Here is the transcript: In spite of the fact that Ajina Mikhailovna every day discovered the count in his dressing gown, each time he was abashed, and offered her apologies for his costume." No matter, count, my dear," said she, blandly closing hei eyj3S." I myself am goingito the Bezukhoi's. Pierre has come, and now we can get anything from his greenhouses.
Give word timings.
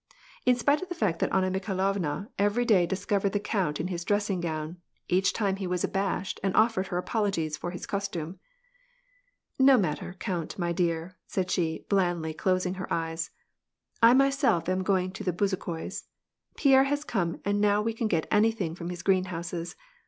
In 0.47 0.55
spite 0.55 0.81
of 0.81 0.89
the 0.89 0.95
fact 0.95 1.19
that 1.19 1.29
Ajina 1.29 1.51
Mikhailovna 1.55 2.29
every 2.39 2.65
day 2.65 2.87
discovered 2.87 3.33
the 3.33 3.39
count 3.39 3.79
in 3.79 3.89
his 3.89 4.03
dressing 4.03 4.41
gown, 4.41 4.77
each 5.09 5.31
time 5.31 5.57
he 5.57 5.67
was 5.67 5.83
abashed, 5.83 6.39
and 6.41 6.55
offered 6.55 6.87
her 6.87 6.97
apologies 6.97 7.55
for 7.55 7.69
his 7.69 7.85
costume." 7.85 8.39
No 9.69 9.77
matter, 9.77 10.15
count, 10.17 10.57
my 10.57 10.71
dear," 10.71 11.17
said 11.27 11.51
she, 11.51 11.85
blandly 11.87 12.33
closing 12.33 12.73
hei 12.73 12.85
eyj3S." 12.85 13.29
I 14.01 14.15
myself 14.15 14.67
am 14.67 14.83
goingito 14.83 15.23
the 15.23 15.33
Bezukhoi's. 15.33 16.07
Pierre 16.57 16.85
has 16.85 17.03
come, 17.03 17.39
and 17.45 17.61
now 17.61 17.83
we 17.83 17.93
can 17.93 18.07
get 18.07 18.25
anything 18.31 18.73
from 18.73 18.89
his 18.89 19.03
greenhouses. 19.03 19.75